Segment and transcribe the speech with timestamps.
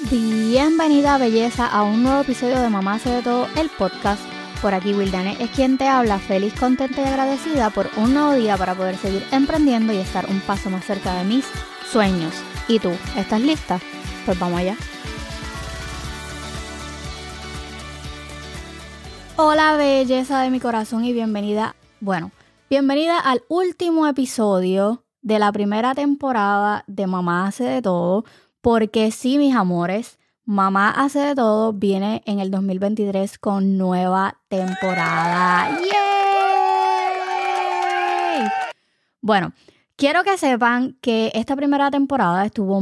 [0.00, 4.22] Bienvenida belleza a un nuevo episodio de Mamá hace de todo el podcast.
[4.62, 8.56] Por aquí Wildane es quien te habla, feliz, contenta y agradecida por un nuevo día
[8.56, 11.44] para poder seguir emprendiendo y estar un paso más cerca de mis
[11.90, 12.32] sueños.
[12.68, 12.90] ¿Y tú?
[13.16, 13.80] ¿Estás lista?
[14.24, 14.76] Pues vamos allá.
[19.34, 22.30] Hola belleza de mi corazón y bienvenida, bueno,
[22.70, 28.24] bienvenida al último episodio de la primera temporada de Mamá hace de todo,
[28.60, 30.18] porque sí, mis amores,
[30.50, 35.78] Mamá hace de todo viene en el 2023 con nueva temporada.
[35.78, 35.88] ¡Yay!
[39.20, 39.52] Bueno,
[39.96, 42.80] quiero que sepan que esta primera temporada estuvo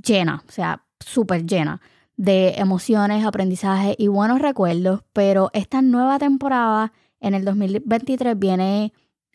[0.00, 1.80] llena, o sea, súper llena
[2.16, 8.92] de emociones, aprendizaje y buenos recuerdos, pero esta nueva temporada en el 2023 viene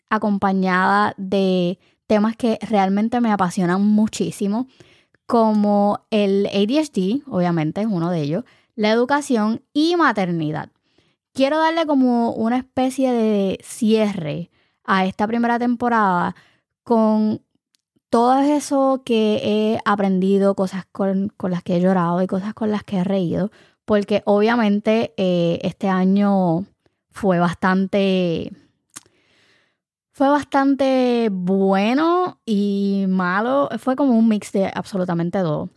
[0.08, 4.68] acompañada de temas que realmente me apasionan muchísimo,
[5.26, 8.44] como el ADHD, obviamente es uno de ellos,
[8.76, 10.70] la educación y maternidad.
[11.32, 14.50] Quiero darle como una especie de cierre
[14.84, 16.36] a esta primera temporada
[16.82, 17.40] con
[18.10, 22.84] todo eso que he aprendido, cosas con, las que he llorado y cosas con las
[22.84, 23.50] que he reído,
[23.84, 26.64] porque obviamente eh, este año
[27.10, 28.52] fue bastante...
[30.14, 33.68] Fue bastante bueno y malo.
[33.78, 35.68] Fue como un mix de absolutamente todo.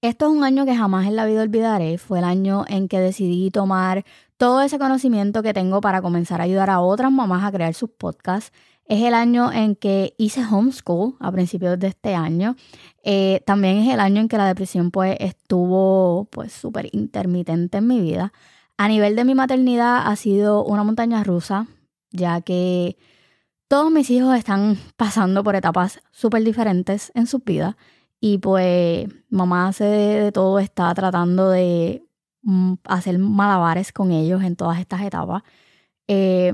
[0.00, 1.98] Esto es un año que jamás en la vida olvidaré.
[1.98, 4.04] Fue el año en que decidí tomar
[4.36, 7.90] todo ese conocimiento que tengo para comenzar a ayudar a otras mamás a crear sus
[7.90, 8.52] podcasts
[8.86, 12.56] es el año en que hice homeschool a principios de este año.
[13.02, 17.86] Eh, también es el año en que la depresión pues estuvo pues súper intermitente en
[17.86, 18.32] mi vida.
[18.76, 21.66] A nivel de mi maternidad ha sido una montaña rusa,
[22.10, 22.96] ya que
[23.74, 27.74] todos mis hijos están pasando por etapas súper diferentes en sus vidas
[28.20, 32.06] y pues mamá hace de todo, está tratando de
[32.42, 35.42] mm, hacer malabares con ellos en todas estas etapas.
[36.06, 36.52] Eh,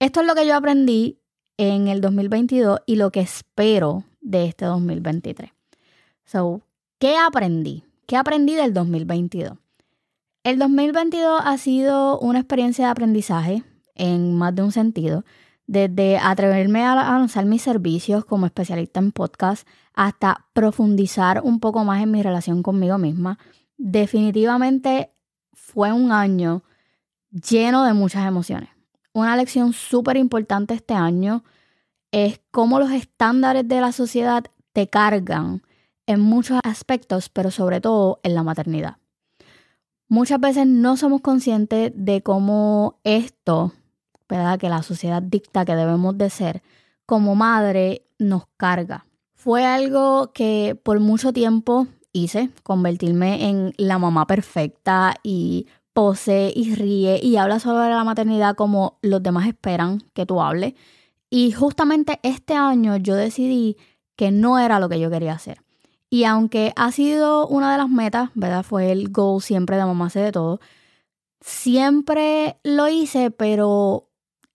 [0.00, 1.20] esto es lo que yo aprendí
[1.56, 5.52] en el 2022 y lo que espero de este 2023.
[6.24, 6.62] So,
[6.98, 7.84] ¿qué aprendí?
[8.06, 9.56] ¿Qué aprendí del 2022?
[10.42, 13.62] El 2022 ha sido una experiencia de aprendizaje
[13.94, 15.22] en más de un sentido,
[15.68, 22.02] desde atreverme a lanzar mis servicios como especialista en podcast hasta profundizar un poco más
[22.02, 23.38] en mi relación conmigo misma.
[23.76, 25.12] Definitivamente
[25.52, 26.64] fue un año
[27.30, 28.70] lleno de muchas emociones
[29.18, 31.44] una lección súper importante este año
[32.12, 35.62] es cómo los estándares de la sociedad te cargan
[36.06, 38.96] en muchos aspectos, pero sobre todo en la maternidad.
[40.08, 43.74] Muchas veces no somos conscientes de cómo esto,
[44.28, 44.58] ¿verdad?
[44.58, 46.62] que la sociedad dicta que debemos de ser,
[47.06, 49.04] como madre nos carga.
[49.34, 56.74] Fue algo que por mucho tiempo hice, convertirme en la mamá perfecta y pose y
[56.74, 60.74] ríe y habla sobre la maternidad como los demás esperan que tú hables.
[61.30, 63.76] Y justamente este año yo decidí
[64.16, 65.62] que no era lo que yo quería hacer.
[66.10, 68.62] Y aunque ha sido una de las metas, ¿verdad?
[68.62, 70.60] Fue el goal siempre de mamá hace de todo.
[71.40, 74.07] Siempre lo hice, pero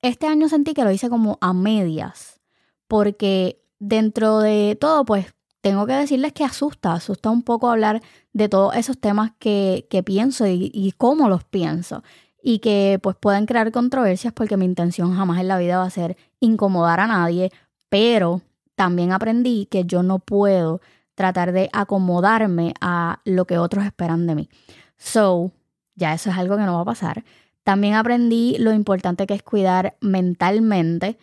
[0.03, 2.39] este año sentí que lo hice como a medias.
[2.87, 8.01] Porque dentro de todo, pues tengo que decirles que asusta, asusta un poco hablar
[8.33, 12.03] de todos esos temas que, pienso y, cómo los pienso.
[12.41, 15.89] Y que pues pueden crear controversias porque mi intención jamás en la vida va a
[15.89, 17.49] ser incomodar a nadie,
[17.87, 18.41] pero
[18.75, 20.81] también aprendí que yo no puedo
[21.15, 24.49] tratar de acomodarme a lo que otros esperan de mí.
[24.97, 25.51] So,
[25.95, 27.23] ya eso es algo que no va a pasar.
[27.63, 31.17] También aprendí lo importante que es cuidar mentalmente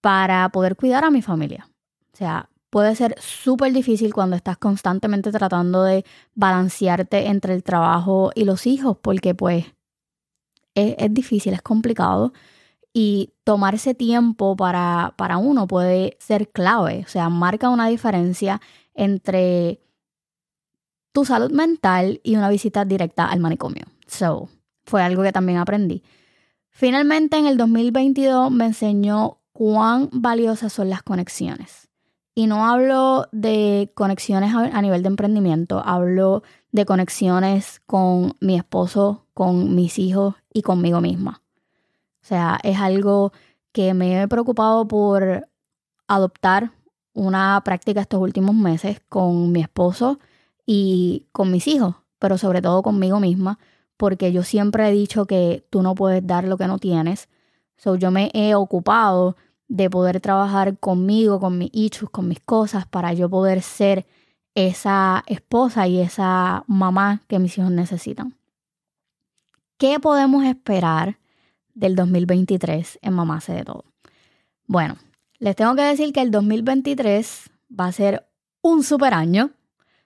[0.00, 1.68] para poder cuidar a mi familia.
[2.12, 8.32] O sea, puede ser súper difícil cuando estás constantemente tratando de balancearte entre el trabajo
[8.34, 9.66] y los hijos, porque pues
[10.74, 12.32] es, difícil, es complicado.
[12.92, 18.60] Y tomarse tiempo para, para uno puede ser clave, o sea, marca una diferencia
[18.94, 19.80] entre
[21.12, 23.84] tu salud mental y una visita directa al manicomio.
[24.06, 24.48] So,
[24.84, 26.02] fue algo que también aprendí.
[26.70, 31.88] Finalmente, en el 2022 me enseñó cuán valiosas son las conexiones.
[32.34, 36.42] Y no hablo de conexiones a nivel de emprendimiento, hablo
[36.72, 41.42] de conexiones con mi esposo, con mis hijos y conmigo misma.
[42.22, 43.32] O sea, es algo
[43.70, 45.48] que me he preocupado por
[46.08, 46.72] adoptar
[47.12, 50.18] una práctica estos últimos meses con mi esposo
[50.66, 53.60] y con mis hijos, pero sobre todo conmigo misma,
[53.96, 57.28] porque yo siempre he dicho que tú no puedes dar lo que no tienes.
[57.76, 59.36] So, yo me he ocupado
[59.68, 64.06] de poder trabajar conmigo, con mis issues, con mis cosas, para yo poder ser
[64.54, 68.36] esa esposa y esa mamá que mis hijos necesitan.
[69.78, 71.18] ¿Qué podemos esperar
[71.74, 73.84] del 2023 en Mamá hace de todo?
[74.66, 74.96] Bueno,
[75.38, 78.26] les tengo que decir que el 2023 va a ser
[78.62, 79.50] un super año,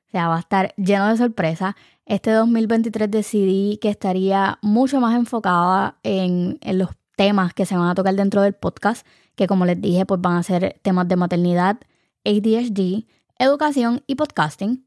[0.08, 1.75] o sea, va a estar lleno de sorpresas.
[2.06, 7.88] Este 2023 decidí que estaría mucho más enfocada en, en los temas que se van
[7.88, 11.16] a tocar dentro del podcast, que como les dije, pues van a ser temas de
[11.16, 11.78] maternidad,
[12.25, 13.05] ADHD,
[13.38, 14.87] educación y podcasting.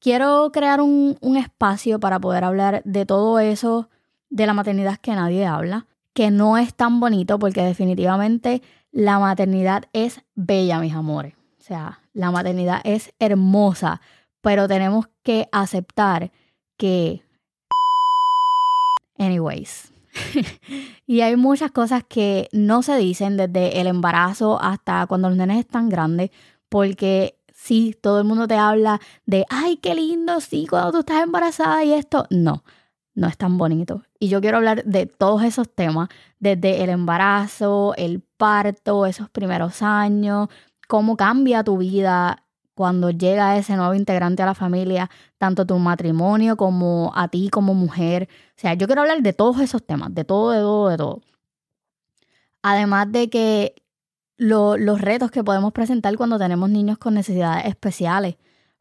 [0.00, 3.88] Quiero crear un, un espacio para poder hablar de todo eso
[4.28, 9.84] de la maternidad que nadie habla, que no es tan bonito porque definitivamente la maternidad
[9.92, 11.34] es bella, mis amores.
[11.58, 14.00] O sea, la maternidad es hermosa,
[14.40, 16.30] pero tenemos que aceptar
[16.76, 17.22] que...
[19.18, 19.92] Anyways.
[21.06, 25.58] y hay muchas cosas que no se dicen desde el embarazo hasta cuando los nenes
[25.58, 26.30] están grandes,
[26.68, 31.22] porque sí, todo el mundo te habla de, ay, qué lindo, sí, cuando tú estás
[31.22, 32.26] embarazada y esto.
[32.30, 32.64] No,
[33.14, 34.02] no es tan bonito.
[34.20, 36.08] Y yo quiero hablar de todos esos temas,
[36.38, 40.48] desde el embarazo, el parto, esos primeros años,
[40.86, 42.44] cómo cambia tu vida
[42.78, 47.74] cuando llega ese nuevo integrante a la familia, tanto tu matrimonio como a ti como
[47.74, 48.28] mujer.
[48.50, 51.20] O sea, yo quiero hablar de todos esos temas, de todo, de todo, de todo.
[52.62, 53.74] Además de que
[54.36, 58.36] los retos que podemos presentar cuando tenemos niños con necesidades especiales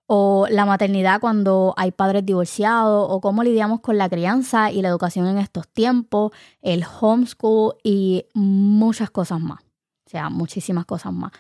[0.06, 4.90] o la maternidad cuando hay padres divorciados, o cómo lidiamos con la crianza y la
[4.90, 9.64] educación en estos tiempos, el homeschool y muchas cosas más.
[10.06, 11.32] O sea, muchísimas cosas más.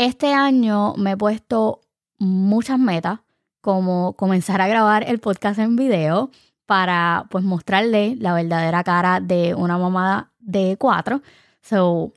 [0.00, 1.82] Este año me he puesto
[2.18, 3.20] muchas metas,
[3.60, 6.30] como comenzar a grabar el podcast en video
[6.64, 11.20] para pues mostrarle la verdadera cara de una mamá de cuatro.
[11.60, 12.14] So,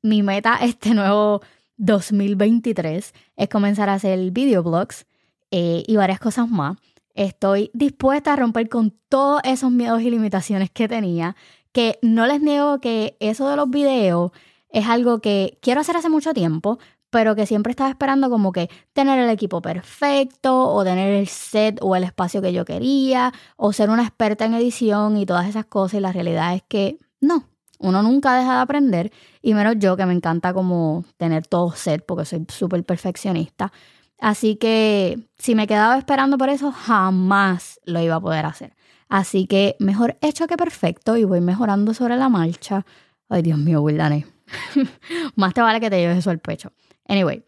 [0.00, 1.40] mi meta este nuevo
[1.78, 5.04] 2023 es comenzar a hacer videoblogs
[5.50, 6.76] eh, y varias cosas más.
[7.14, 11.34] Estoy dispuesta a romper con todos esos miedos y limitaciones que tenía,
[11.72, 14.30] que no les niego que eso de los videos
[14.70, 16.78] es algo que quiero hacer hace mucho tiempo,
[17.10, 21.78] pero que siempre estaba esperando como que tener el equipo perfecto o tener el set
[21.80, 25.66] o el espacio que yo quería o ser una experta en edición y todas esas
[25.66, 29.12] cosas y la realidad es que no, uno nunca deja de aprender
[29.42, 33.72] y menos yo que me encanta como tener todo set porque soy súper perfeccionista.
[34.20, 38.74] Así que si me quedaba esperando por eso, jamás lo iba a poder hacer.
[39.08, 42.84] Así que mejor hecho que perfecto y voy mejorando sobre la marcha.
[43.28, 44.26] Ay, Dios mío, Wildané.
[45.36, 46.72] Más te vale que te lleves eso al pecho.
[47.08, 47.44] Anyway,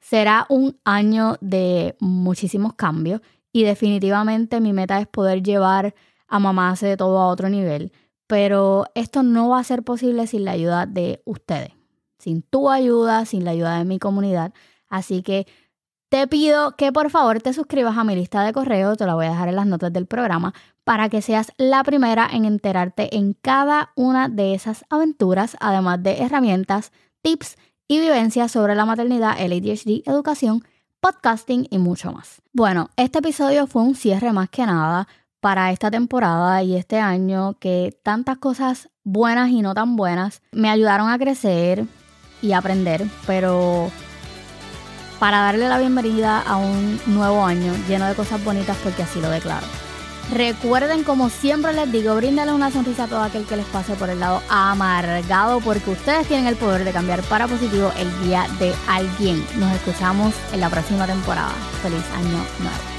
[0.00, 3.20] será un año de muchísimos cambios
[3.52, 5.94] y definitivamente mi meta es poder llevar
[6.28, 7.92] a mamá de todo a otro nivel.
[8.26, 11.70] Pero esto no va a ser posible sin la ayuda de ustedes,
[12.18, 14.52] sin tu ayuda, sin la ayuda de mi comunidad.
[14.88, 15.46] Así que
[16.08, 19.26] te pido que por favor te suscribas a mi lista de correo, te la voy
[19.26, 20.54] a dejar en las notas del programa,
[20.84, 26.22] para que seas la primera en enterarte en cada una de esas aventuras, además de
[26.22, 27.56] herramientas, tips
[27.88, 30.64] y vivencias sobre la maternidad, el ADHD, educación,
[31.00, 32.42] podcasting y mucho más.
[32.52, 35.08] Bueno, este episodio fue un cierre más que nada
[35.40, 40.70] para esta temporada y este año que tantas cosas buenas y no tan buenas me
[40.70, 41.84] ayudaron a crecer
[42.42, 43.90] y aprender, pero
[45.20, 49.30] para darle la bienvenida a un nuevo año lleno de cosas bonitas porque así lo
[49.30, 49.85] declaro.
[50.32, 54.10] Recuerden, como siempre les digo, bríndenle una sonrisa a todo aquel que les pase por
[54.10, 58.74] el lado amargado porque ustedes tienen el poder de cambiar para positivo el día de
[58.88, 59.44] alguien.
[59.56, 61.52] Nos escuchamos en la próxima temporada.
[61.82, 62.95] Feliz año nuevo.